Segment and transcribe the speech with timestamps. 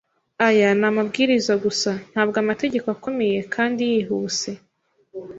[0.47, 4.49] Aya ni amabwiriza gusa, ntabwo amategeko akomeye kandi yihuse.